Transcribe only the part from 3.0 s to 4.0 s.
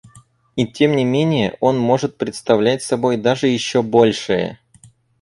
даже еще